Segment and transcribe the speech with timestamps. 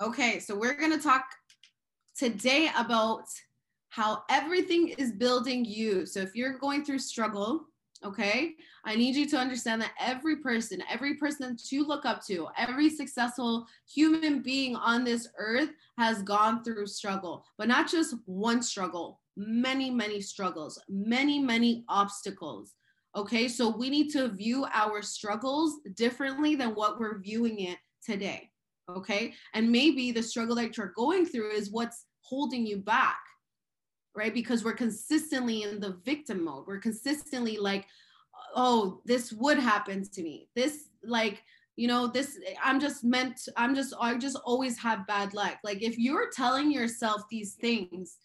[0.00, 1.24] Okay, so we're going to talk
[2.16, 3.24] today about
[3.88, 6.06] how everything is building you.
[6.06, 7.64] So if you're going through struggle,
[8.04, 12.24] okay, I need you to understand that every person, every person that you look up
[12.26, 18.14] to, every successful human being on this earth has gone through struggle, but not just
[18.26, 22.74] one struggle, many, many struggles, many, many obstacles.
[23.16, 28.48] Okay, so we need to view our struggles differently than what we're viewing it today
[28.88, 29.34] okay?
[29.54, 33.18] And maybe the struggle that you're going through is what's holding you back
[34.18, 34.34] right?
[34.34, 36.64] Because we're consistently in the victim mode.
[36.66, 37.86] We're consistently like
[38.54, 40.48] oh this would happen to me.
[40.54, 41.42] This like
[41.76, 45.58] you know this i'm just meant i'm just i just always have bad luck.
[45.62, 48.16] Like if you're telling yourself these things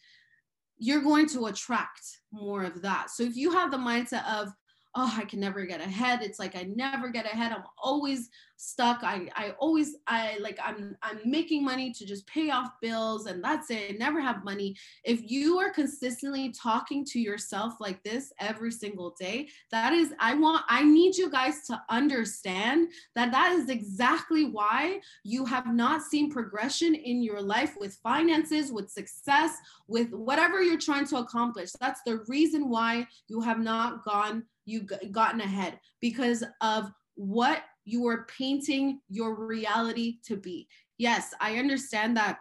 [0.79, 3.09] you're going to attract more of that.
[3.11, 4.49] So if you have the mindset of
[4.95, 6.21] oh i can never get ahead.
[6.21, 7.51] It's like i never get ahead.
[7.51, 9.03] I'm always stuck.
[9.03, 13.43] I i always i like i'm i'm making money to just pay off bills and
[13.43, 14.75] that's it I never have money.
[15.03, 20.33] If you are consistently talking to yourself like this every single day that is i
[20.35, 26.01] want i need you guys to understand that that is exactly why you have not
[26.01, 31.71] seen progression in your life with finances with success with whatever you're trying to accomplish.
[31.79, 38.07] That's the reason why you have not gone you gotten ahead because of what you
[38.07, 40.67] are painting your reality to be.
[40.97, 42.39] Yes, I understand that,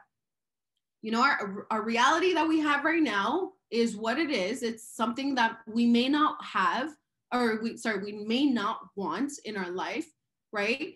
[1.03, 4.62] you know, our, our reality that we have right now is what it is.
[4.62, 6.91] It's something that we may not have,
[7.33, 10.07] or we, sorry, we may not want in our life,
[10.53, 10.95] right?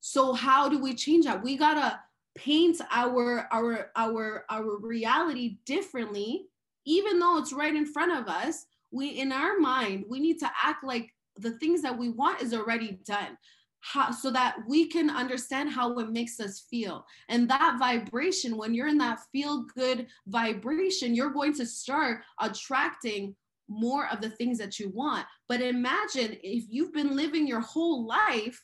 [0.00, 1.42] So how do we change that?
[1.42, 2.00] We gotta
[2.36, 6.46] paint our our our our reality differently,
[6.86, 8.66] even though it's right in front of us.
[8.90, 12.52] We in our mind, we need to act like the things that we want is
[12.52, 13.36] already done
[13.80, 17.04] how, so that we can understand how it makes us feel.
[17.28, 23.34] And that vibration, when you're in that feel good vibration, you're going to start attracting
[23.68, 25.24] more of the things that you want.
[25.48, 28.62] But imagine if you've been living your whole life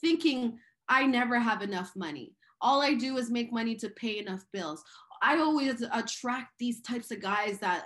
[0.00, 2.34] thinking, I never have enough money.
[2.60, 4.82] All I do is make money to pay enough bills.
[5.24, 7.84] I always attract these types of guys that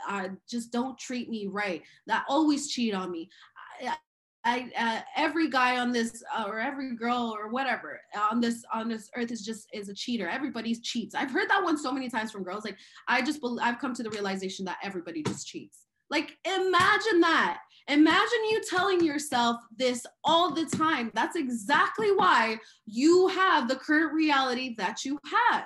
[0.50, 3.30] just don't treat me right, that always cheat on me.
[4.44, 8.00] I, uh, every guy on this uh, or every girl or whatever
[8.30, 10.28] on this on this earth is just is a cheater.
[10.28, 11.14] Everybody cheats.
[11.14, 12.64] I've heard that one so many times from girls.
[12.64, 12.78] Like
[13.08, 15.86] I just I've come to the realization that everybody just cheats.
[16.08, 17.60] Like imagine that.
[17.88, 21.10] Imagine you telling yourself this all the time.
[21.14, 25.18] That's exactly why you have the current reality that you
[25.50, 25.64] have.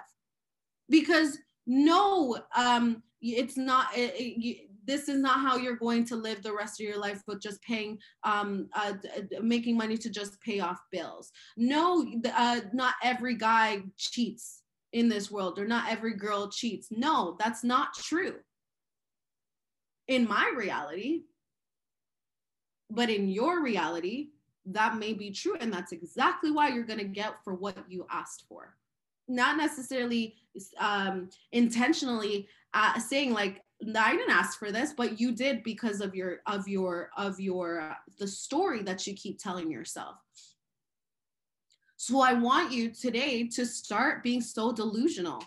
[0.88, 3.96] Because no, um, it's not.
[3.96, 7.22] It, it, this is not how you're going to live the rest of your life
[7.28, 8.94] with just paying um uh,
[9.40, 11.30] making money to just pay off bills.
[11.56, 14.62] No uh, not every guy cheats
[14.92, 16.88] in this world or not every girl cheats.
[16.90, 18.36] No that's not true.
[20.08, 21.22] In my reality
[22.92, 24.28] but in your reality
[24.66, 28.06] that may be true and that's exactly why you're going to get for what you
[28.10, 28.76] asked for
[29.32, 30.34] not necessarily
[30.78, 33.62] um, intentionally uh, saying like
[33.96, 37.80] I didn't ask for this, but you did because of your of your of your
[37.80, 40.16] uh, the story that you keep telling yourself.
[41.96, 45.42] So I want you today to start being so delusional.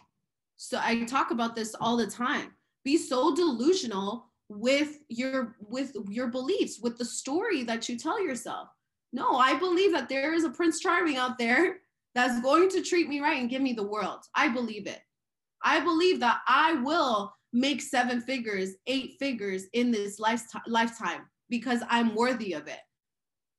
[0.58, 2.54] So I talk about this all the time.
[2.84, 8.70] Be so delusional with your with your beliefs, with the story that you tell yourself.
[9.14, 11.78] No, I believe that there is a Prince Charming out there
[12.16, 14.20] that's going to treat me right and give me the world.
[14.34, 15.02] I believe it.
[15.64, 22.16] I believe that I will make seven figures, eight figures in this lifetime because I'm
[22.16, 22.80] worthy of it.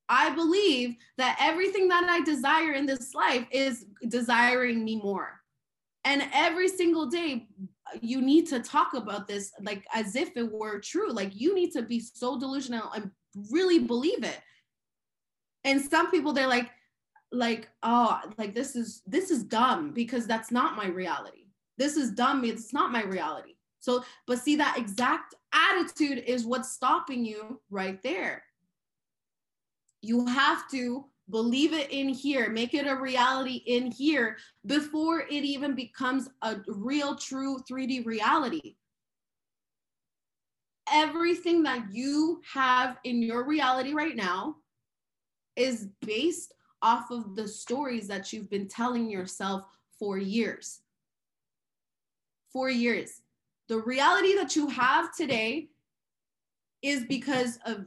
[0.09, 5.41] I believe that everything that I desire in this life is desiring me more.
[6.05, 7.49] And every single day,
[8.01, 11.11] you need to talk about this like as if it were true.
[11.11, 13.11] Like you need to be so delusional and
[13.51, 14.39] really believe it.
[15.65, 16.71] And some people, they're like,
[17.33, 21.47] like, oh, like this is this is dumb because that's not my reality.
[21.79, 22.45] This is dumb.
[22.45, 23.55] It's not my reality.
[23.81, 28.43] So, but see, that exact attitude is what's stopping you right there.
[30.03, 35.45] You have to believe it in here, make it a reality in here before it
[35.45, 38.77] even becomes a real, true 3D reality.
[40.93, 44.57] Everything that you have in your reality right now
[45.57, 49.65] is based off of the stories that you've been telling yourself
[49.99, 50.81] for years.
[52.53, 53.23] For years
[53.69, 55.69] the reality that you have today
[56.83, 57.87] is because of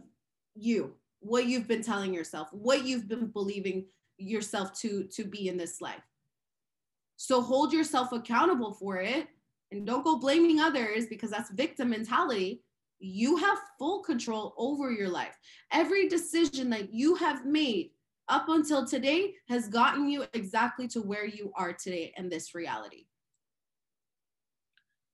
[0.56, 3.86] you what you've been telling yourself what you've been believing
[4.18, 6.04] yourself to to be in this life
[7.18, 9.28] So hold yourself accountable for it
[9.72, 12.64] and don't go blaming others because that's victim mentality.
[13.00, 15.38] You have full control over your life.
[15.72, 17.92] Every decision that you have made
[18.30, 23.06] up until today has gotten you exactly to where you are today in this reality.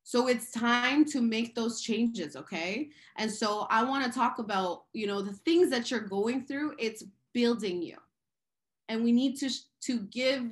[0.03, 2.89] So it's time to make those changes, okay?
[3.17, 6.75] And so I want to talk about, you know, the things that you're going through,
[6.77, 7.03] it's
[7.33, 7.97] building you.
[8.87, 9.49] And we need to
[9.85, 10.51] to give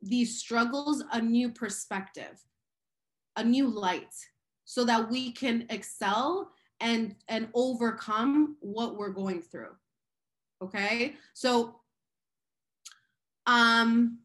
[0.00, 2.40] these struggles a new perspective,
[3.36, 4.14] a new light
[4.64, 9.74] so that we can excel and and overcome what we're going through.
[10.62, 11.16] Okay?
[11.32, 11.80] So
[13.46, 14.18] um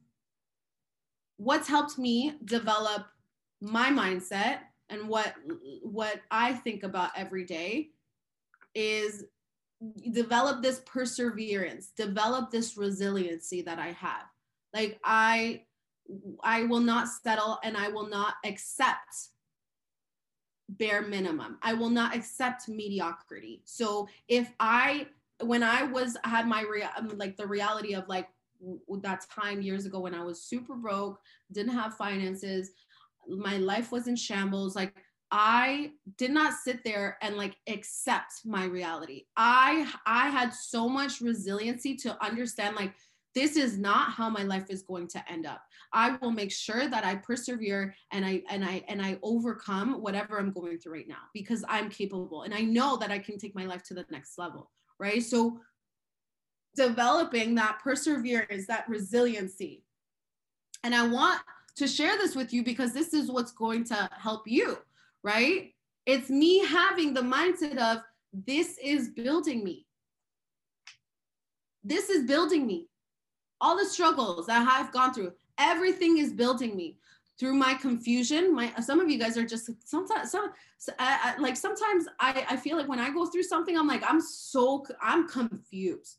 [1.38, 3.06] what's helped me develop
[3.62, 5.34] my mindset and what
[5.84, 7.90] what I think about every day
[8.76, 9.26] is
[10.12, 14.26] develop this perseverance, develop this resiliency that I have.
[14.74, 15.64] Like I
[16.44, 19.30] I will not settle and I will not accept
[20.70, 21.58] bare minimum.
[21.62, 23.62] I will not accept mediocrity.
[23.66, 25.08] So if I
[25.42, 28.28] when I was had my rea- like the reality of like
[29.02, 31.20] that time years ago when I was super broke,
[31.52, 32.72] didn't have finances,
[33.28, 34.76] my life was in shambles.
[34.76, 34.96] Like
[35.32, 39.26] i did not sit there and like accept my reality.
[39.38, 42.94] I i had so much resiliency to understand like
[43.36, 45.62] this is not how my life is going to end up.
[45.94, 50.40] I will make sure that i persevere and i and i and i overcome whatever
[50.40, 53.54] i'm going through right now because i'm capable and i know that i can take
[53.54, 55.24] my life to the next level right?
[55.24, 55.60] So
[56.76, 59.84] developing that perseverance that resiliency
[60.84, 61.40] and i want
[61.80, 64.78] to share this with you because this is what's going to help you,
[65.24, 65.74] right?
[66.06, 69.88] It's me having the mindset of this is building me.
[71.82, 72.90] This is building me.
[73.62, 76.98] All the struggles that I've gone through, everything is building me
[77.40, 80.52] through my confusion my some of you guys are just sometimes some
[81.00, 84.04] I, I, like sometimes I, I feel like when i go through something i'm like
[84.06, 86.18] i'm so i'm confused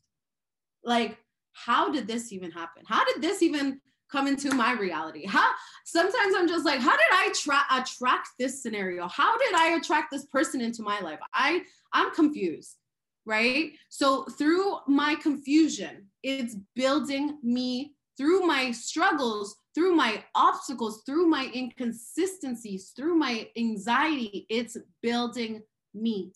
[0.83, 1.17] like
[1.53, 3.79] how did this even happen how did this even
[4.11, 5.25] come into my reality?
[5.25, 5.49] How
[5.85, 9.07] sometimes I'm just like, how did I tra- attract this scenario?
[9.07, 11.19] How did I attract this person into my life?
[11.33, 11.61] I
[11.93, 12.77] I'm confused,
[13.25, 13.71] right?
[13.89, 21.49] So through my confusion, it's building me through my struggles, through my obstacles, through my
[21.55, 25.63] inconsistencies, through my anxiety, it's building
[25.93, 26.33] me.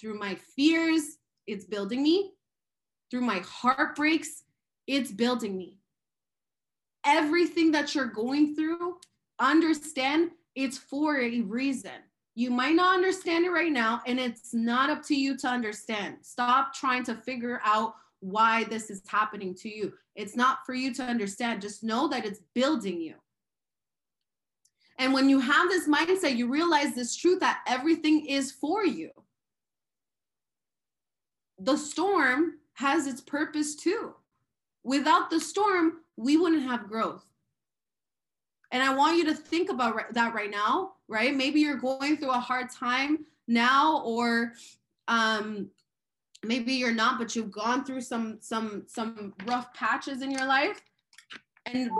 [0.00, 1.02] Through my fears,
[1.46, 2.32] it's building me.
[3.10, 4.44] Through my heartbreaks,
[4.86, 5.80] it's building me
[7.04, 8.98] everything that you're going through,
[9.38, 11.92] understand it's for a reason.
[12.34, 16.16] You might not understand it right now, and it's not up to you to understand.
[16.22, 19.92] Stop trying to figure out why this is happening to you.
[20.14, 21.62] It's not for you to understand.
[21.62, 23.14] Just know that it's building you.
[24.98, 29.10] And when you have this mindset, you realize this truth that everything is for you.
[31.58, 34.14] The storm has its purpose too.
[34.84, 37.24] Without the storm, we wouldn't have growth.
[38.72, 41.34] And I want you to think about that right now, right?
[41.34, 44.54] Maybe you're going through a hard time now, or
[45.08, 45.68] um,
[46.42, 50.80] maybe you're not, but you've gone through some some some rough patches in your life.
[51.66, 51.90] And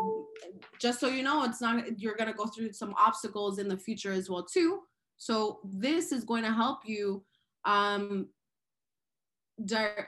[0.78, 4.12] just so you know, it's not you're gonna go through some obstacles in the future
[4.12, 4.80] as well too.
[5.18, 7.22] So this is going to help you
[7.66, 8.28] um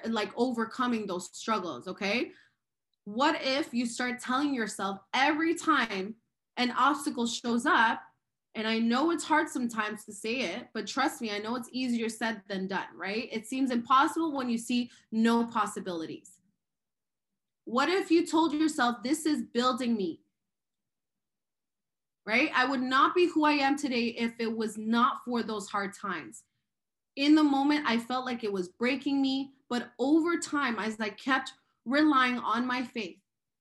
[0.06, 2.30] like overcoming those struggles okay
[3.04, 6.14] what if you start telling yourself every time
[6.56, 8.00] an obstacle shows up,
[8.54, 11.70] and I know it's hard sometimes to say it, but trust me, I know it's
[11.72, 13.28] easier said than done, right?
[13.32, 16.32] It seems impossible when you see no possibilities.
[17.64, 20.20] What if you told yourself, this is building me?
[22.26, 22.50] Right?
[22.54, 25.92] I would not be who I am today if it was not for those hard
[25.96, 26.42] times.
[27.16, 31.10] In the moment, I felt like it was breaking me, but over time, as I
[31.10, 31.52] kept
[31.84, 33.18] relying on my faith,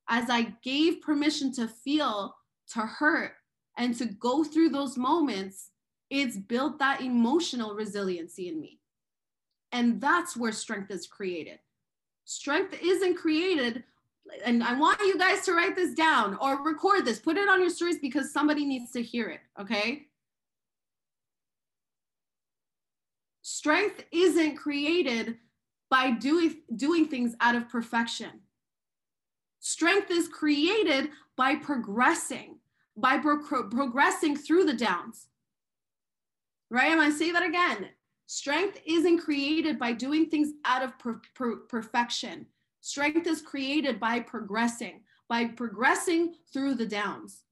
[0.08, 2.36] as I gave permission to feel,
[2.74, 3.34] to hurt,
[3.78, 5.72] and to go through those moments,
[6.10, 8.80] it's built that emotional resiliency in me.
[9.72, 11.60] And that's where strength is created.
[12.26, 13.84] Strength isn't created,
[14.46, 17.62] and I want you guys to write this down or record this, put it on
[17.62, 20.08] your stories because somebody needs to hear it, okay?
[23.54, 25.38] Strength isn't created
[25.90, 28.40] by doing, doing things out of perfection.
[29.60, 32.60] Strength is created by progressing,
[32.96, 35.28] by pro- progressing through the downs.
[36.70, 36.94] Right?
[36.94, 37.90] I'm going to say that again.
[38.26, 42.46] Strength isn't created by doing things out of per- per- perfection.
[42.80, 47.44] Strength is created by progressing, by progressing through the downs.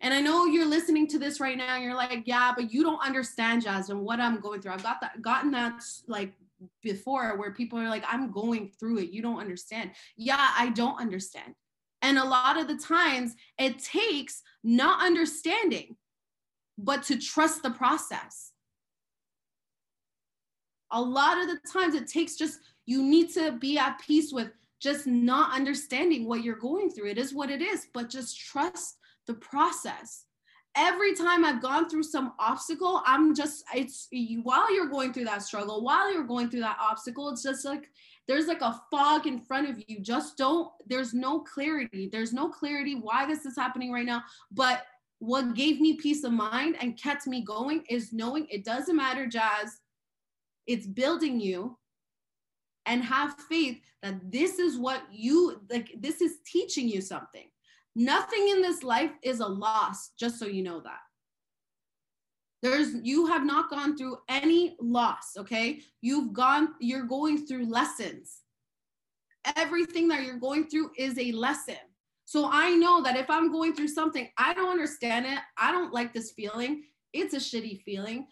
[0.00, 3.04] And I know you're listening to this right now you're like, yeah, but you don't
[3.04, 4.72] understand Jasmine what I'm going through.
[4.72, 6.34] I've got that gotten that like
[6.82, 9.10] before where people are like, I'm going through it.
[9.10, 9.92] You don't understand.
[10.16, 11.54] Yeah, I don't understand.
[12.02, 15.96] And a lot of the times it takes not understanding,
[16.78, 18.52] but to trust the process.
[20.92, 24.52] A lot of the times it takes just, you need to be at peace with
[24.80, 27.08] just not understanding what you're going through.
[27.10, 30.24] It is what it is, but just trust the process.
[30.76, 34.08] Every time I've gone through some obstacle, I'm just, it's
[34.42, 37.88] while you're going through that struggle, while you're going through that obstacle, it's just like
[38.28, 40.00] there's like a fog in front of you.
[40.00, 42.10] Just don't, there's no clarity.
[42.12, 44.22] There's no clarity why this is happening right now.
[44.52, 44.82] But
[45.18, 49.26] what gave me peace of mind and kept me going is knowing it doesn't matter,
[49.26, 49.80] Jazz.
[50.66, 51.78] It's building you
[52.84, 57.48] and have faith that this is what you like, this is teaching you something.
[57.98, 61.00] Nothing in this life is a loss, just so you know that.
[62.62, 65.80] There's you have not gone through any loss, okay?
[66.02, 68.42] You've gone, you're going through lessons.
[69.56, 71.76] Everything that you're going through is a lesson.
[72.26, 75.38] So I know that if I'm going through something, I don't understand it.
[75.56, 76.82] I don't like this feeling.
[77.14, 78.26] It's a shitty feeling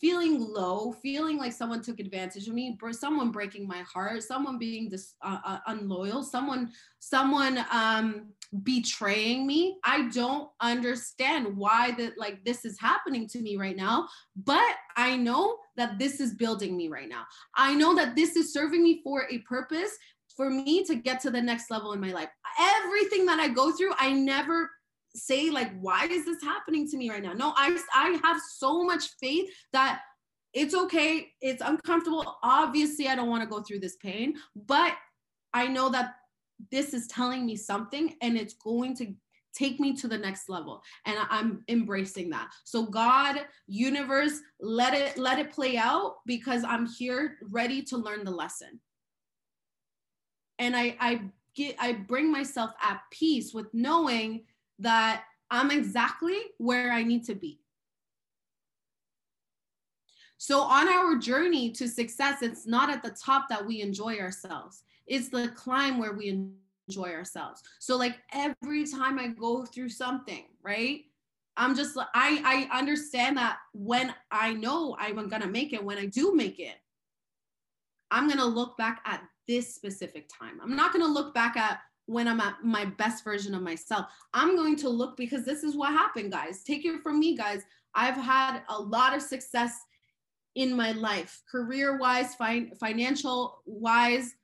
[0.00, 4.90] feeling low, feeling like someone took advantage of me, someone breaking my heart, someone being
[5.22, 8.26] uh, uh, unloyal, someone someone um,
[8.62, 9.78] betraying me.
[9.84, 15.16] I don't understand why that like this is happening to me right now, but I
[15.16, 17.24] know that this is building me right now.
[17.54, 19.96] I know that this is serving me for a purpose
[20.36, 22.28] for me to get to the next level in my life.
[22.60, 24.70] Everything that I go through, I never
[25.14, 27.32] say like why is this happening to me right now?
[27.32, 30.00] No i i have so much faith that
[30.54, 31.28] it's okay.
[31.42, 32.38] It's uncomfortable.
[32.42, 34.94] Obviously i don't want to go through this pain but
[35.54, 36.14] i know that
[36.70, 39.14] this is telling me something and it's going to
[39.54, 42.48] take me to the next level and i'm embracing that.
[42.64, 48.24] So god universe let it let it play out because i'm here ready to learn
[48.24, 48.80] the lesson.
[50.58, 51.20] And i i
[51.54, 54.44] get i bring myself at peace with knowing
[54.78, 57.60] that I'm exactly where I need to be.
[60.38, 64.82] So, on our journey to success, it's not at the top that we enjoy ourselves,
[65.06, 66.28] it's the climb where we
[66.88, 67.62] enjoy ourselves.
[67.80, 71.00] So, like every time I go through something, right?
[71.56, 76.06] I'm just I I understand that when I know I'm gonna make it, when I
[76.06, 76.76] do make it,
[78.12, 80.60] I'm gonna look back at this specific time.
[80.62, 84.06] I'm not gonna look back at when I'm at my best version of myself.
[84.32, 86.62] I'm going to look because this is what happened, guys.
[86.62, 87.62] Take it from me, guys.
[87.94, 89.78] I've had a lot of success
[90.54, 94.34] in my life, career wise, fin- financial wise,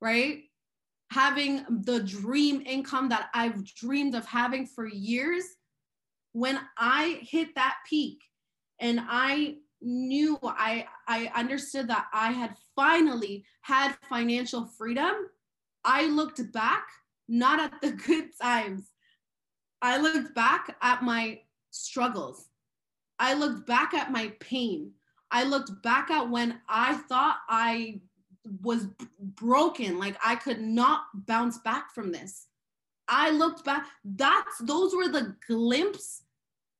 [0.00, 0.42] right?
[1.12, 5.44] Having the dream income that I've dreamed of having for years.
[6.32, 8.18] When I hit that peak
[8.80, 15.12] and I knew I I understood that I had finally had financial freedom,
[15.84, 16.86] I looked back
[17.28, 18.90] not at the good times.
[19.80, 22.48] I looked back at my struggles.
[23.18, 24.92] I looked back at my pain.
[25.30, 28.00] I looked back at when I thought I
[28.62, 28.88] was
[29.18, 32.46] broken, like I could not bounce back from this.
[33.08, 33.86] I looked back.
[34.04, 36.22] That's those were the glimpses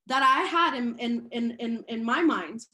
[0.06, 2.66] that I had in in in in, in my mind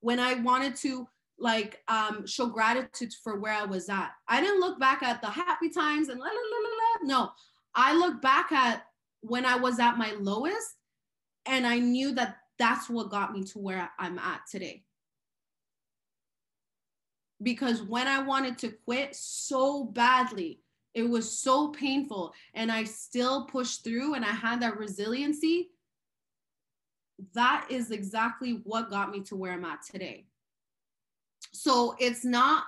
[0.00, 1.08] when I wanted to
[1.38, 4.10] like um, show gratitude for where I was at.
[4.28, 6.75] I didn't look back at the happy times and la la la la la.
[7.06, 7.30] No,
[7.74, 8.84] I look back at
[9.20, 10.74] when I was at my lowest,
[11.46, 14.84] and I knew that that's what got me to where I'm at today.
[17.42, 20.60] Because when I wanted to quit so badly,
[20.94, 25.70] it was so painful, and I still pushed through, and I had that resiliency.
[27.34, 30.26] That is exactly what got me to where I'm at today
[31.56, 32.64] so it's not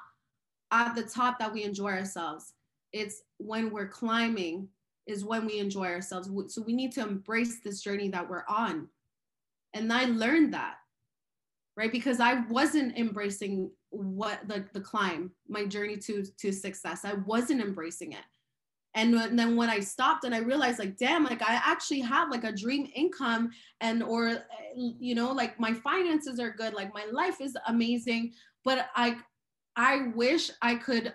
[0.70, 2.52] at the top that we enjoy ourselves.
[2.92, 4.68] It's when we're climbing
[5.06, 6.28] is when we enjoy ourselves.
[6.48, 8.88] So we need to embrace this journey that we're on.
[9.74, 10.74] And I learned that,
[11.76, 11.90] right?
[11.90, 17.04] Because I wasn't embracing what the, the climb, my journey to, to success.
[17.04, 18.24] I wasn't embracing it.
[18.94, 22.30] And, and then when I stopped and I realized like, damn, like I actually have
[22.30, 24.38] like a dream income and, or,
[24.74, 26.74] you know, like my finances are good.
[26.74, 28.32] Like my life is amazing
[28.68, 29.16] but I
[29.76, 31.14] I wish I could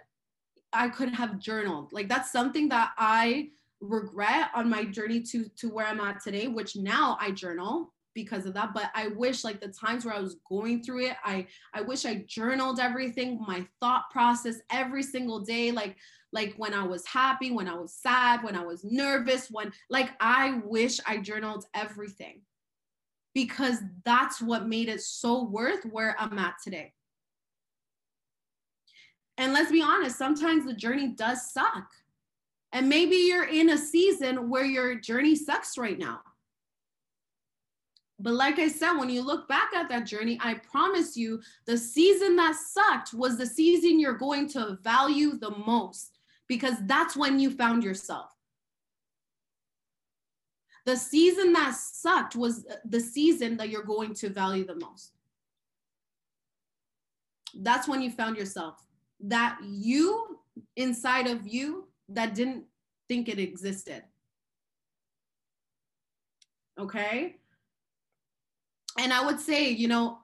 [0.74, 1.94] I could have journaled.
[1.94, 3.50] Like that's something that I
[3.82, 8.46] regret on my journey to to where I'm at today, which now I journal because
[8.46, 11.48] of that but i wish like the times where i was going through it i
[11.74, 15.98] i wish i journaled everything my thought process every single day like
[16.34, 20.10] like when I was happy, when I was sad, when I was nervous, when like
[20.20, 22.42] I wish I journaled everything
[23.34, 26.94] because that's what made it so worth where I'm at today.
[29.38, 31.92] And let's be honest, sometimes the journey does suck.
[32.72, 36.22] And maybe you're in a season where your journey sucks right now.
[38.20, 41.78] But like I said, when you look back at that journey, I promise you the
[41.78, 47.40] season that sucked was the season you're going to value the most because that's when
[47.40, 48.32] you found yourself.
[50.86, 55.12] The season that sucked was the season that you're going to value the most.
[57.56, 58.84] That's when you found yourself.
[59.24, 60.40] That you
[60.76, 62.66] inside of you that didn't
[63.08, 64.04] think it existed.
[66.80, 67.38] Okay?
[69.00, 70.20] And I would say, you know,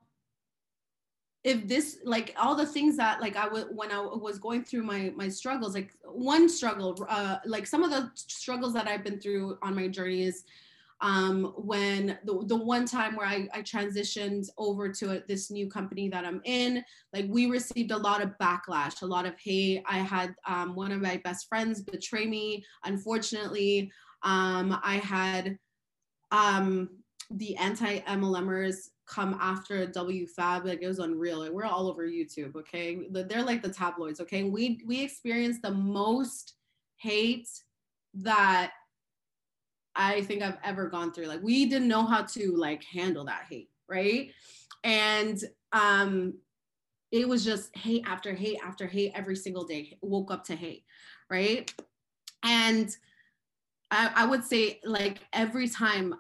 [1.44, 4.84] if this like all the things that like I would when I was going through
[4.84, 9.20] my my struggles, like one struggle, uh, like some of the struggles that I've been
[9.20, 10.44] through on my journey is
[11.02, 15.70] um, when the, the one time where I, I transitioned over to a, this new
[15.70, 19.84] company that I'm in, like we received a lot of backlash, a lot of hate.
[19.88, 22.66] I had um, one of my best friends betray me.
[22.84, 23.92] Unfortunately,
[24.24, 25.58] um, I had
[26.32, 26.90] um,
[27.32, 30.66] the anti MLMers come after WFAB.
[30.66, 31.40] Like it was unreal.
[31.40, 32.56] Like, we're all over YouTube.
[32.56, 34.20] Okay, they're like the tabloids.
[34.20, 36.56] Okay, we we experienced the most
[36.98, 37.48] hate
[38.16, 38.72] that
[39.96, 41.28] I think I've ever gone through.
[41.28, 44.32] Like we didn't know how to like handle that hate, right?
[44.84, 45.42] And
[45.72, 46.36] um
[47.12, 49.98] it was just hate after hate after hate every single day.
[50.02, 50.84] Woke up to hate,
[51.30, 51.74] right?
[52.44, 52.96] And
[53.92, 56.16] I, I would say like every time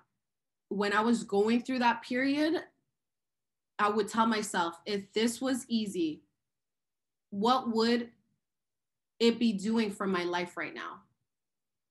[0.69, 2.63] when I was going through that period,
[3.77, 6.21] I would tell myself, if this was easy,
[7.29, 8.09] what would
[9.19, 11.01] it be doing for my life right now?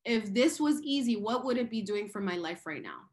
[0.08, 3.08] If this was easy, what would it be doing for my life right now?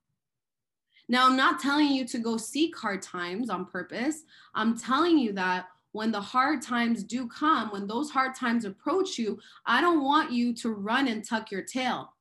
[1.09, 4.23] Now, I'm not telling you to go seek hard times on purpose.
[4.55, 9.17] I'm telling you that when the hard times do come, when those hard times approach
[9.17, 12.13] you, I don't want you to run and tuck your tail.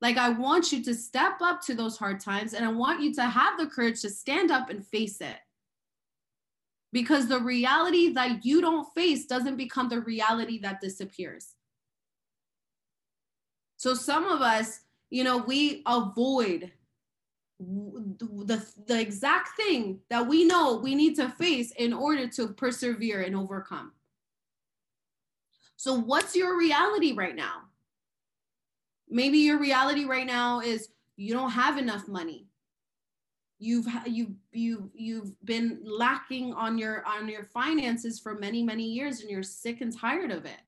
[0.00, 3.14] Like, I want you to step up to those hard times and I want you
[3.14, 5.36] to have the courage to stand up and face it.
[6.92, 11.54] Because the reality that you don't face doesn't become the reality that disappears.
[13.76, 16.72] So some of us, you know, we avoid
[17.60, 23.22] the, the exact thing that we know we need to face in order to persevere
[23.22, 23.92] and overcome.
[25.76, 27.62] So, what's your reality right now?
[29.08, 32.46] Maybe your reality right now is you don't have enough money.
[33.58, 39.20] You've you've you've you've been lacking on your on your finances for many many years,
[39.20, 40.60] and you're sick and tired of it.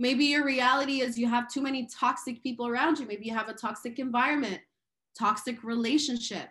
[0.00, 3.06] Maybe your reality is you have too many toxic people around you.
[3.06, 4.58] Maybe you have a toxic environment,
[5.16, 6.48] toxic relationship,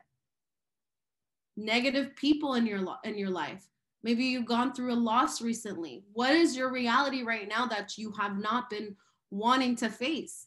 [1.57, 3.67] negative people in your in your life.
[4.03, 6.03] Maybe you've gone through a loss recently.
[6.13, 8.95] What is your reality right now that you have not been
[9.31, 10.45] wanting to face?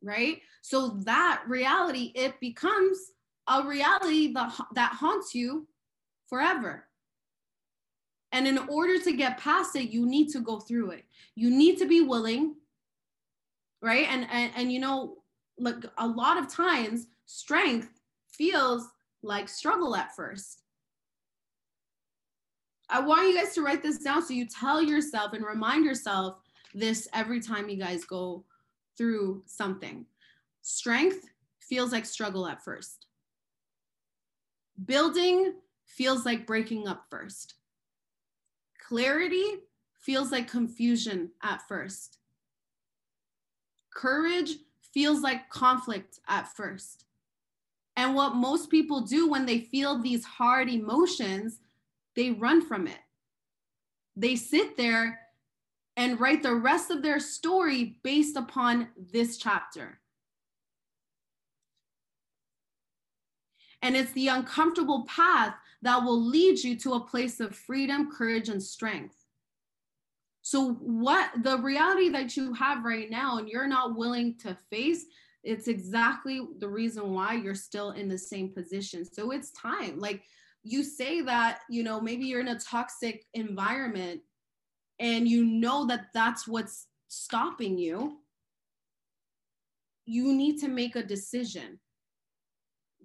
[0.00, 0.42] Right?
[0.62, 2.98] So that reality it becomes
[3.48, 5.66] a reality that that haunts you
[6.28, 6.86] forever.
[8.34, 11.04] And in order to get past it, you need to go through it.
[11.36, 12.56] You need to be willing,
[13.80, 14.08] right?
[14.10, 15.18] And and, and you know,
[15.56, 18.88] like a lot of times, strength feels
[19.22, 20.62] like struggle at first.
[22.90, 26.38] I want you guys to write this down so you tell yourself and remind yourself
[26.74, 28.44] this every time you guys go
[28.98, 30.06] through something.
[30.62, 31.28] Strength
[31.60, 33.06] feels like struggle at first.
[34.86, 35.54] Building
[35.86, 37.54] feels like breaking up first.
[38.86, 39.44] Clarity
[39.98, 42.18] feels like confusion at first.
[43.94, 44.56] Courage
[44.92, 47.06] feels like conflict at first.
[47.96, 51.60] And what most people do when they feel these hard emotions,
[52.14, 52.98] they run from it.
[54.16, 55.20] They sit there
[55.96, 60.00] and write the rest of their story based upon this chapter.
[63.80, 68.48] And it's the uncomfortable path that will lead you to a place of freedom, courage,
[68.48, 69.16] and strength.
[70.40, 75.04] So, what the reality that you have right now and you're not willing to face,
[75.42, 79.04] it's exactly the reason why you're still in the same position.
[79.04, 79.98] So, it's time.
[79.98, 80.22] Like
[80.62, 84.22] you say that, you know, maybe you're in a toxic environment
[84.98, 88.20] and you know that that's what's stopping you.
[90.06, 91.78] You need to make a decision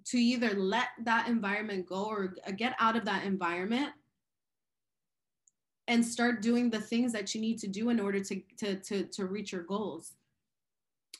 [0.06, 3.90] to either let that environment go or get out of that environment
[5.88, 9.04] and start doing the things that you need to do in order to to to,
[9.04, 10.12] to reach your goals.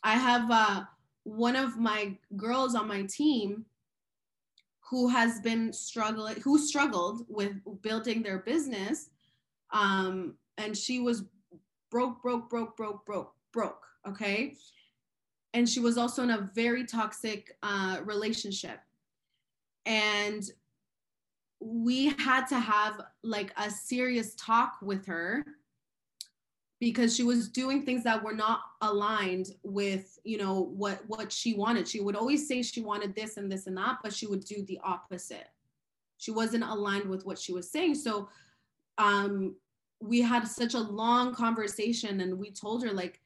[0.03, 0.85] I have uh,
[1.25, 3.67] one of my girls on my team
[4.91, 9.11] who has been struggling who struggled with building their business
[9.73, 11.25] um, and she was
[11.91, 14.57] broke broke broke broke broke broke okay
[15.55, 18.81] and she was also in a very toxic uh, relationship.
[19.87, 20.45] And
[21.61, 25.45] we had to have like a serious talk with her
[26.79, 31.55] because she was doing things that were not aligned with you know what what she
[31.55, 31.87] wanted.
[31.87, 34.63] She would always say she wanted this and this and that but she would do
[34.63, 35.49] the opposite.
[36.17, 37.97] She wasn't aligned with what she was saying.
[37.97, 38.29] So
[38.97, 39.57] um
[40.01, 43.21] we had such a long conversation and we told her like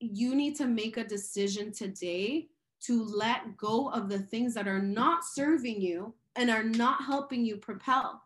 [0.00, 2.48] you need to make a decision today
[2.80, 7.44] to let go of the things that are not serving you and are not helping
[7.44, 8.22] you propel.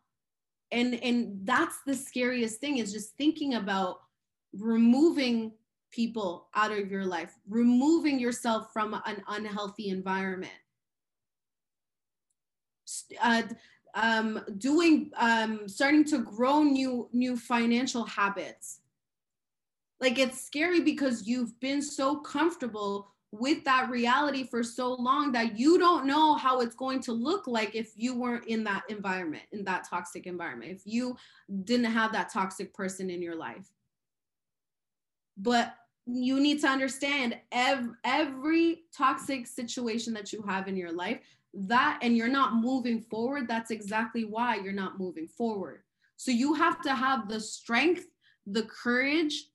[0.71, 4.01] And and that's the scariest thing is just thinking about
[4.53, 5.53] removing
[5.91, 10.53] people out of your life removing yourself from an unhealthy environment.
[13.23, 13.43] Uh,
[13.95, 18.81] um, doing um, starting to grow new new financial habits
[20.03, 25.59] like it's scary because you've been so comfortable with that reality for so long that
[25.59, 29.45] you don't know how it's going to look like if you weren't in that environment,
[29.53, 31.17] in that toxic environment, if you
[31.65, 33.71] didn't have that toxic person in your life.
[35.39, 41.21] But you need to understand every, every toxic situation that you have in your life,
[41.55, 45.85] that and you're not moving forward, that's exactly why you're not moving forward.
[46.17, 48.07] So you have to have the strength,
[48.47, 49.52] the courage,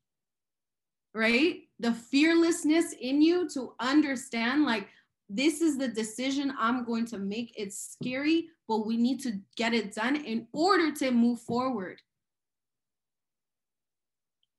[1.17, 1.61] right?
[1.79, 4.87] The fearlessness in you to understand like
[5.29, 7.53] this is the decision I'm going to make.
[7.57, 11.99] It's scary, but we need to get it done in order to move forward.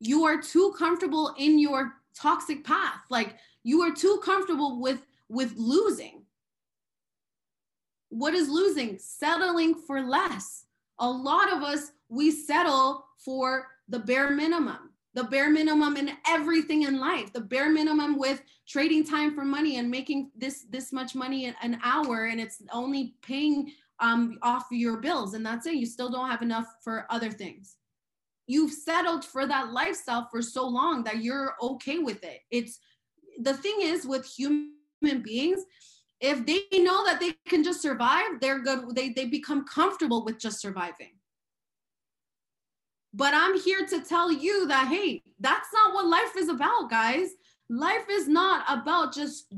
[0.01, 3.01] You are too comfortable in your toxic path.
[3.09, 6.23] Like you are too comfortable with with losing.
[8.11, 8.99] What is losing?
[8.99, 10.65] Settling for less.
[10.99, 16.83] A lot of us we settle for the bare minimum the bare minimum in everything
[16.83, 21.15] in life the bare minimum with trading time for money and making this this much
[21.15, 25.75] money an hour and it's only paying um, off your bills and that's it.
[25.75, 27.77] You still don't have enough for other things.
[28.47, 32.41] You've settled for that lifestyle for so long that you're okay with it.
[32.51, 32.79] It's
[33.41, 35.63] the thing is with human beings
[36.21, 40.37] if they know that they can just survive they're good they, they become comfortable with
[40.37, 41.13] just surviving
[43.15, 47.31] but I'm here to tell you that, hey, that's not what life is about, guys.
[47.71, 49.53] Life is not about just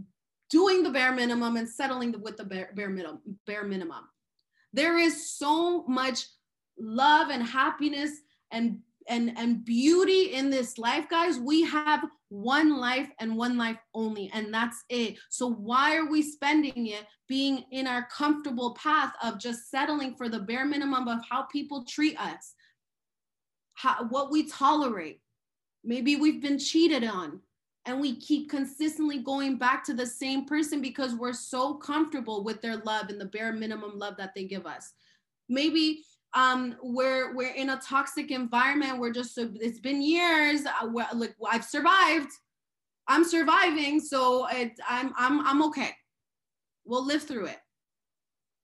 [0.51, 4.05] doing the bare minimum and settling with the bare, bare, minimum, bare minimum.
[4.73, 6.27] There is so much
[6.79, 8.11] love and happiness
[8.53, 11.39] and, and, and beauty in this life, guys.
[11.39, 15.17] We have one life and one life only, and that's it.
[15.29, 20.29] So, why are we spending it being in our comfortable path of just settling for
[20.29, 22.55] the bare minimum of how people treat us?
[23.81, 25.21] How, what we tolerate.
[25.83, 27.41] Maybe we've been cheated on
[27.87, 32.61] and we keep consistently going back to the same person because we're so comfortable with
[32.61, 34.93] their love and the bare minimum love that they give us.
[35.49, 38.99] Maybe um, we're we're in a toxic environment.
[38.99, 40.61] We're just it's been years.
[40.67, 42.31] Uh, like I've survived.
[43.09, 45.91] I'm surviving, so it, I'm I'm I'm okay.
[46.85, 47.59] We'll live through it.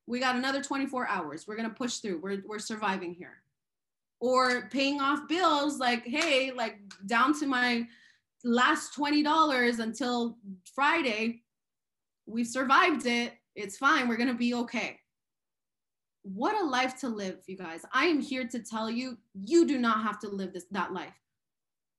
[0.07, 1.47] We got another 24 hours.
[1.49, 2.21] We're gonna push through.
[2.21, 3.43] We're we're surviving here
[4.21, 7.87] or paying off bills like hey like down to my
[8.45, 10.39] last $20 until
[10.75, 11.43] friday
[12.27, 14.99] we've survived it it's fine we're going to be okay.
[16.23, 17.83] What a life to live you guys.
[17.93, 21.15] I am here to tell you you do not have to live this that life.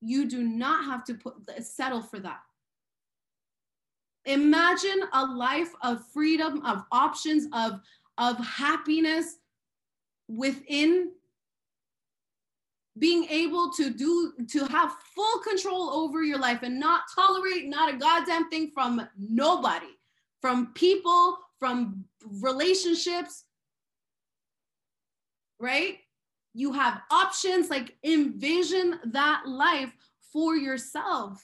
[0.01, 2.39] You do not have to put settle for that.
[4.25, 7.80] Imagine a life of freedom of options of
[8.17, 9.38] of happiness
[10.27, 11.12] within
[13.00, 17.94] being able to do to have full control over your life and not tolerate not
[17.94, 19.88] a goddamn thing from nobody
[20.42, 22.06] from people from
[22.42, 23.46] relationships
[25.60, 25.98] right?
[26.54, 29.94] You have options like envision that life
[30.34, 31.44] for yourself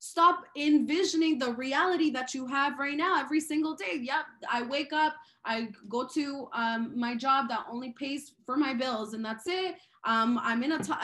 [0.00, 3.98] Stop envisioning the reality that you have right now every single day.
[4.00, 8.72] Yep, I wake up, I go to um, my job that only pays for my
[8.72, 9.76] bills, and that's it.
[10.06, 10.94] Um, I'm in a t-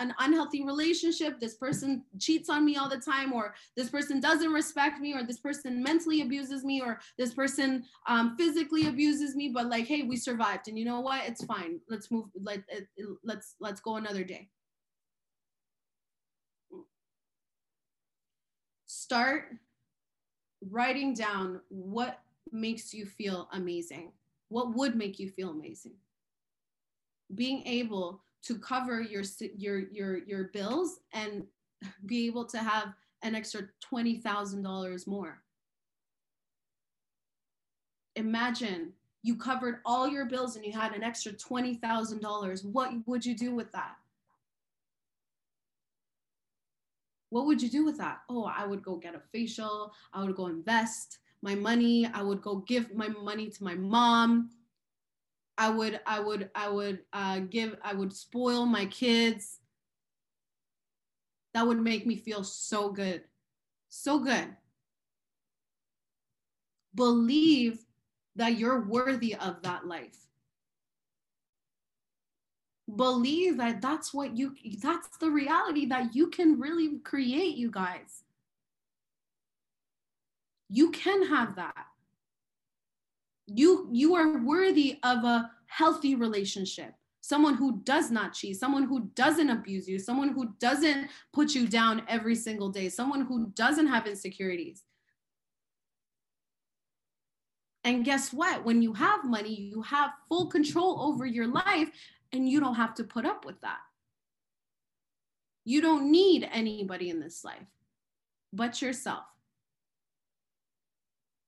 [0.00, 1.38] an unhealthy relationship.
[1.38, 5.22] This person cheats on me all the time, or this person doesn't respect me, or
[5.22, 9.48] this person mentally abuses me, or this person um, physically abuses me.
[9.48, 11.26] But like, hey, we survived, and you know what?
[11.26, 11.80] It's fine.
[11.90, 12.26] Let's move.
[12.42, 12.62] Let
[13.22, 14.48] let's let's go another day.
[19.08, 19.56] Start
[20.70, 22.20] writing down what
[22.52, 24.12] makes you feel amazing.
[24.50, 25.94] What would make you feel amazing?
[27.34, 29.22] Being able to cover your
[29.56, 31.44] your your your bills and
[32.04, 32.92] be able to have
[33.22, 35.40] an extra $20,000 more.
[38.14, 38.92] Imagine
[39.22, 42.64] you covered all your bills and you had an extra $20,000.
[42.66, 43.96] What would you do with that?
[47.30, 48.20] What would you do with that?
[48.28, 49.92] Oh, I would go get a facial.
[50.12, 52.06] I would go invest my money.
[52.12, 54.50] I would go give my money to my mom.
[55.58, 59.58] I would, I would, I would uh, give, I would spoil my kids.
[61.54, 63.24] That would make me feel so good.
[63.88, 64.56] So good.
[66.94, 67.84] Believe
[68.36, 70.27] that you're worthy of that life.
[72.96, 78.24] Believe that that's what you, that's the reality that you can really create, you guys.
[80.70, 81.86] You can have that.
[83.46, 86.94] You you are worthy of a healthy relationship.
[87.20, 91.66] Someone who does not cheat someone who doesn't abuse you someone who doesn't put you
[91.66, 94.82] down every single day someone who doesn't have insecurities.
[97.84, 98.64] And guess what?
[98.64, 101.90] When you have money you have full control over your life
[102.32, 103.78] and you don't have to put up with that.
[105.64, 107.66] You don't need anybody in this life
[108.52, 109.24] but yourself.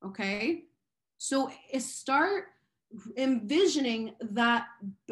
[0.04, 0.64] Okay?
[1.18, 2.44] So start
[3.16, 4.66] envisioning that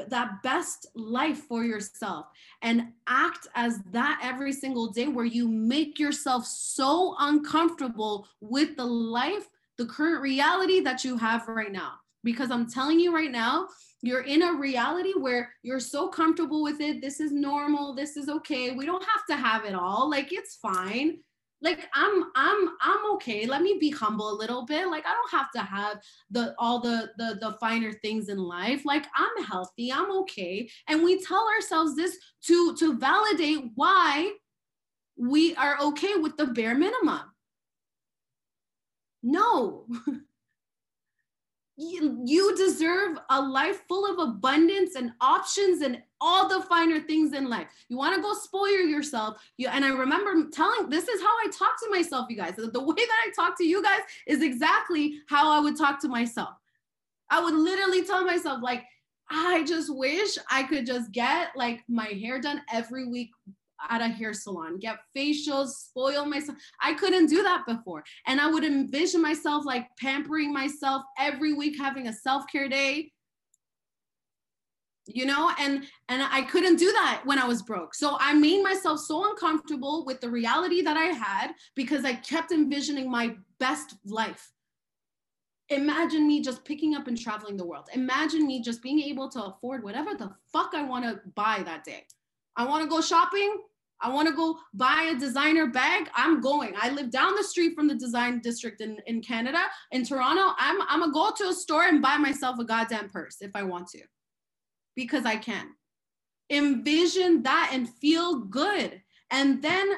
[0.08, 2.26] that best life for yourself
[2.60, 8.84] and act as that every single day where you make yourself so uncomfortable with the
[8.84, 11.92] life the current reality that you have right now.
[12.24, 13.68] Because i'm telling you right now
[14.02, 17.00] you're in a reality where you're so comfortable with it.
[17.00, 17.94] This is normal.
[17.94, 18.70] This is okay.
[18.70, 20.08] We don't have to have it all.
[20.08, 21.18] Like it's fine.
[21.60, 23.44] Like i'm i'm i'm okay.
[23.44, 24.86] Let me be humble a little bit.
[24.88, 25.98] Like i don't have to have
[26.30, 28.84] the all the the the finer things in life.
[28.84, 29.92] Like i'm healthy.
[29.92, 30.70] I'm okay.
[30.86, 34.32] And we tell ourselves this to to validate why
[35.16, 37.22] we are okay with the bare minimum.
[39.24, 39.86] No
[41.78, 47.48] you, deserve a life full of abundance and options and all the finer things in
[47.48, 47.68] life.
[47.88, 49.40] You want to go spoil yourself.
[49.56, 52.56] You and I remember telling this is how I talk to myself, you guys.
[52.56, 56.08] The way that I talk to you guys is exactly how I would talk to
[56.08, 56.54] myself.
[57.30, 58.84] I would literally tell myself like
[59.30, 63.30] I just wish I could just get like my hair done every week
[63.88, 66.58] at a hair salon, get facials, spoil myself.
[66.80, 68.04] I couldn't do that before.
[68.26, 73.12] And I would envision myself like pampering myself every week, having a self-care day.
[75.10, 77.94] You know, and and I couldn't do that when I was broke.
[77.94, 82.52] So I made myself so uncomfortable with the reality that I had because I kept
[82.52, 84.52] envisioning my best life.
[85.70, 87.88] Imagine me just picking up and traveling the world.
[87.94, 91.84] Imagine me just being able to afford whatever the fuck I want to buy that
[91.84, 92.06] day.
[92.56, 93.56] I want to go shopping.
[94.00, 96.08] I want to go buy a designer bag.
[96.14, 96.74] I'm going.
[96.80, 100.54] I live down the street from the design district in, in Canada, in Toronto.
[100.56, 103.50] I'm, I'm going to go to a store and buy myself a goddamn purse if
[103.54, 104.02] I want to,
[104.94, 105.68] because I can.
[106.50, 109.02] Envision that and feel good.
[109.30, 109.88] And then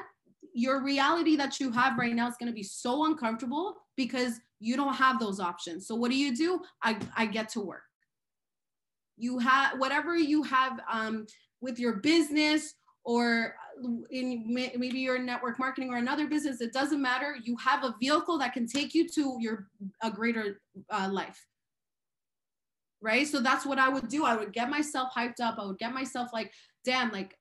[0.53, 4.75] your reality that you have right now is going to be so uncomfortable because you
[4.75, 5.87] don't have those options.
[5.87, 6.59] So what do you do?
[6.83, 7.83] I, I get to work.
[9.17, 11.27] You have whatever you have um,
[11.61, 13.55] with your business or
[14.11, 17.35] in maybe your network marketing or another business it doesn't matter.
[17.43, 19.67] You have a vehicle that can take you to your
[20.01, 21.45] a greater uh, life.
[23.01, 23.27] Right?
[23.27, 24.25] So that's what i would do.
[24.25, 25.55] I would get myself hyped up.
[25.57, 26.51] I would get myself like
[26.83, 27.37] damn like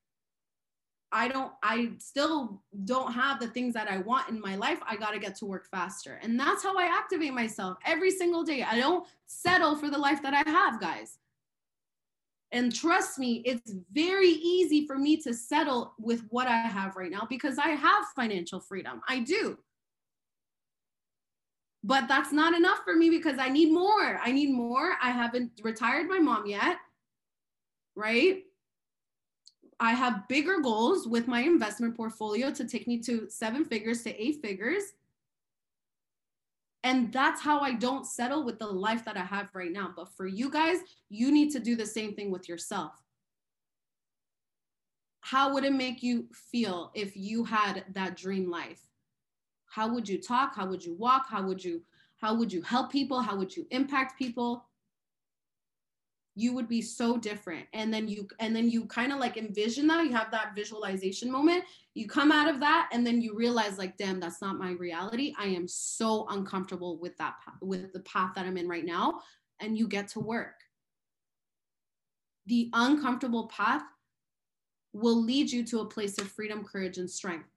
[1.12, 4.81] i don't i still don't have the things that i want in my life.
[4.87, 6.20] I got to get to work faster.
[6.22, 8.62] And that's how i activate myself every single day.
[8.62, 11.18] I don't settle for the life that i have guys
[12.53, 17.11] and trust me, it's very easy for me to settle with what I have right
[17.11, 19.01] now because I have financial freedom.
[19.09, 19.57] I do.
[21.85, 24.21] But that's not enough for me because I need more.
[24.23, 24.97] I need more.
[25.01, 26.79] I haven't retired my mom yet.
[27.95, 28.45] Right?
[29.79, 34.23] I have bigger goals with my investment portfolio to take me to seven figures to
[34.23, 34.83] eight figures.
[36.83, 39.93] And that's how I don't settle with the life that I have right now.
[39.95, 40.79] But for you guys,
[41.11, 42.93] you need to do the same thing with yourself.
[45.21, 48.81] How would it make you feel if you had that dream life?
[49.66, 50.57] How would you talk?
[50.57, 51.27] How would you walk?
[51.29, 51.83] How would you
[52.16, 53.21] how would you help people?
[53.21, 54.66] How would you impact people?
[56.37, 57.66] You would be so different.
[57.73, 61.31] And then you and then you kind of like envision that you have that visualization
[61.31, 61.64] moment
[61.95, 65.35] you come out of that and then you realize like damn that's not my reality.
[65.38, 69.21] I am so uncomfortable with that with the path that i'm in right now
[69.61, 70.55] and you get to work.
[72.47, 73.83] The uncomfortable path
[74.93, 77.49] will lead you to a place of freedom courage and strength.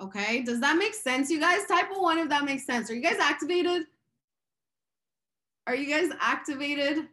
[0.00, 0.42] Okay?
[0.42, 1.66] Does that make sense you guys?
[1.66, 2.90] Type of one if that makes sense.
[2.90, 3.82] Are you guys activated
[5.68, 7.04] are you guys activated?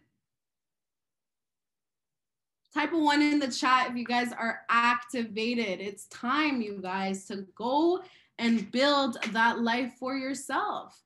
[2.74, 5.82] Type a one in the chat if you guys are activated.
[5.82, 8.02] It's time, you guys, to go
[8.40, 10.98] and build that life for yourself.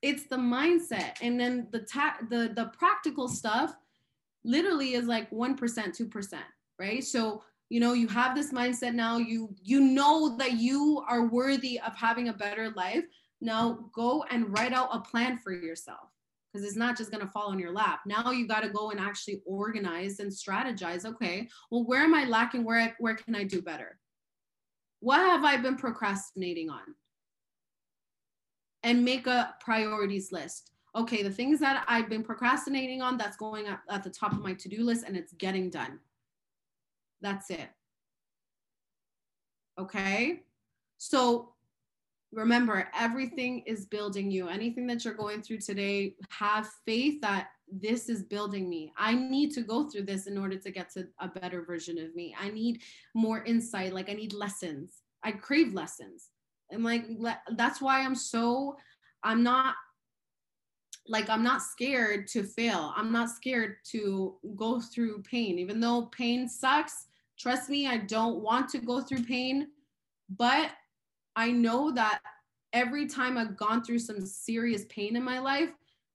[0.00, 1.16] It's the mindset.
[1.20, 3.76] And then the ta- the the practical stuff
[4.42, 6.34] literally is like 1%, 2%,
[6.78, 7.04] right?
[7.04, 11.80] So you know you have this mindset now you you know that you are worthy
[11.80, 13.02] of having a better life
[13.40, 16.10] now go and write out a plan for yourself
[16.52, 18.00] because it's not just going to fall on your lap.
[18.06, 21.04] Now you got to go and actually organize and strategize.
[21.04, 22.64] Okay, well, where am I lacking?
[22.64, 23.98] Where, where can I do better?
[25.00, 26.94] What have I been procrastinating on?
[28.82, 30.70] And make a priorities list.
[30.94, 34.40] Okay, the things that I've been procrastinating on, that's going at, at the top of
[34.40, 35.98] my to do list and it's getting done.
[37.20, 37.68] That's it.
[39.78, 40.40] Okay,
[40.96, 41.52] so
[42.32, 44.48] remember everything is building you.
[44.48, 48.92] Anything that you're going through today have faith that this is building me.
[48.96, 52.14] I need to go through this in order to get to a better version of
[52.14, 52.34] me.
[52.38, 52.82] I need
[53.14, 53.92] more insight.
[53.92, 55.02] Like i need lessons.
[55.24, 56.30] I crave lessons.
[56.70, 57.04] And like
[57.56, 58.76] that's why i'm so
[59.22, 59.76] i'm not
[61.08, 62.92] like i'm not scared to fail.
[62.96, 65.58] I'm not scared to go through pain.
[65.58, 67.06] Even though pain sucks
[67.38, 69.68] trust me i don't want to go through pain
[70.36, 70.70] but
[71.36, 72.20] I know that
[72.72, 75.70] every time I've gone through some serious pain in my life,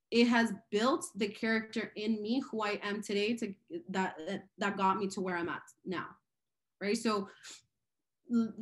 [0.09, 3.53] it has built the character in me who I am today to
[3.89, 4.17] that
[4.57, 6.07] that got me to where I'm at now.
[6.81, 6.97] Right?
[6.97, 7.29] So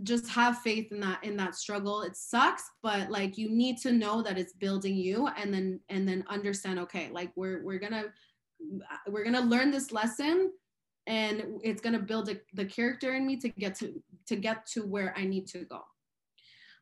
[0.04, 3.91] just have faith in that in that struggle it sucks but like you need to
[3.91, 8.06] know that it's building you and then and then understand okay like we're we're gonna
[9.08, 10.52] we're gonna learn this lesson
[11.06, 14.82] and it's gonna build a, the character in me to get to to get to
[14.82, 15.82] where i need to go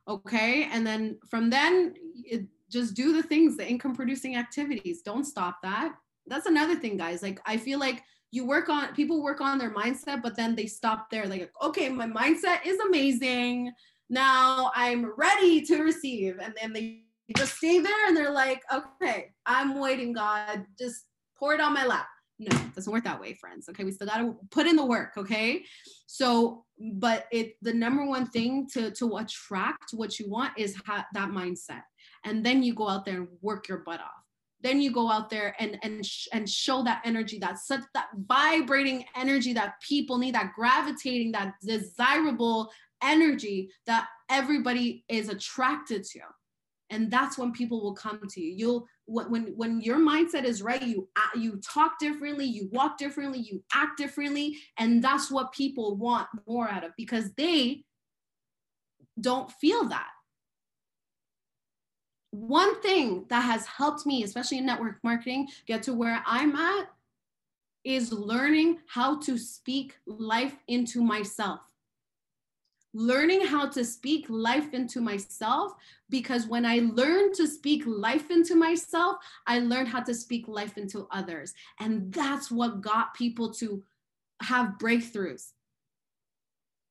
[0.07, 1.93] okay and then from then
[2.25, 5.01] it, just do the things the income producing activities.
[5.01, 5.95] Don't stop that.
[6.27, 7.23] That's another thing guys.
[7.23, 10.67] Like i feel like you work on people work on their mindset but then they
[10.67, 11.27] stop there.
[11.27, 13.71] Like okay my mindset is amazing.
[14.09, 16.37] Now i'm ready to receive.
[16.41, 17.03] And then they
[17.35, 20.65] just stay there and they're like okay i'm waiting god.
[20.77, 21.05] Just
[21.37, 22.07] pour it on my lap
[22.39, 23.83] no it doesn't work that way friends okay?
[23.83, 25.63] We still got to put in the work okay?
[26.05, 31.07] So but it the number one thing to to attract what you want is ha-
[31.13, 31.81] that mindset.
[32.23, 34.23] And then you go out there and work your butt off.
[34.61, 38.07] Then you go out there and and sh- and show that energy that such that
[38.15, 42.71] vibrating energy that people need that gravitating that desirable
[43.03, 46.19] energy that everybody is attracted to.
[46.89, 48.53] And that's when people will come to you.
[48.55, 53.39] You'll when when your mindset is right you uh, you talk differently you walk differently
[53.39, 57.83] you act differently and that's what people want more out of because they
[59.19, 60.09] don't feel that.
[62.31, 66.87] One thing that has helped me especially in network marketing get to where i'm at
[67.83, 71.61] is learning how to speak life into myself
[72.97, 75.73] learning how to speak life into myself
[76.09, 80.79] because when I learned to speak life into myself, I learned how to speak life
[80.79, 81.53] into others.
[81.79, 83.83] And that's what got people to
[84.41, 85.51] have breakthroughs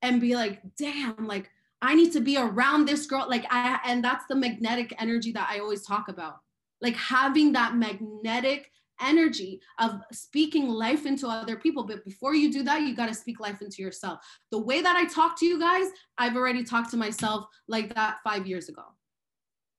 [0.00, 1.50] and be like, damn, like
[1.82, 3.26] I need to be around this girl.
[3.28, 6.36] Like, I, and that's the magnetic energy that I always talk about.
[6.80, 11.84] Like having that magnetic energy of speaking life into other people.
[11.84, 14.20] But before you do that, you got to speak life into yourself.
[14.50, 18.18] The way that I talk to you guys, I've already talked to myself like that
[18.24, 18.84] five years ago.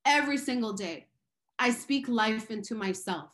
[0.05, 1.07] Every single day,
[1.59, 3.31] I speak life into myself.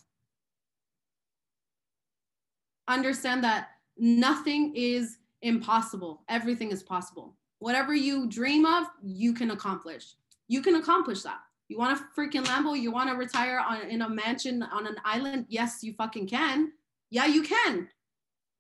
[2.88, 7.36] Understand that nothing is impossible, everything is possible.
[7.60, 10.16] Whatever you dream of, you can accomplish.
[10.48, 11.40] You can accomplish that.
[11.74, 12.80] You want a freaking Lambo?
[12.80, 15.48] You want to retire on in a mansion on an island?
[15.50, 16.72] Yes, you fucking can.
[17.10, 17.88] Yeah, you can.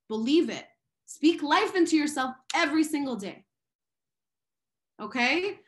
[0.10, 0.66] Believe it.
[1.06, 3.46] Speak life into yourself every single day.
[5.00, 5.60] Okay?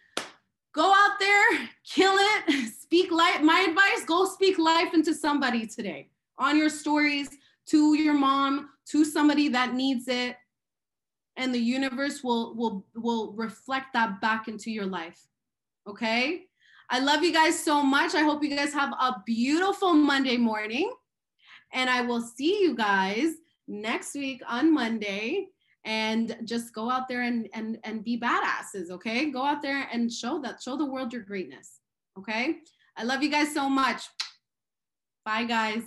[0.74, 3.44] Go out there, kill it, speak life.
[3.44, 7.30] My advice go speak life into somebody today on your stories,
[7.68, 10.36] to your mom, to somebody that needs it.
[11.38, 15.22] And the universe will, will, will reflect that back into your life.
[15.88, 16.46] Okay?
[16.90, 18.14] I love you guys so much.
[18.14, 20.92] I hope you guys have a beautiful Monday morning.
[21.74, 23.34] And I will see you guys
[23.68, 25.48] next week on Monday.
[25.84, 29.30] And just go out there and, and, and be badasses, okay?
[29.30, 31.80] Go out there and show that, show the world your greatness,
[32.18, 32.58] okay?
[32.98, 34.02] I love you guys so much.
[35.26, 35.84] Bye, guys.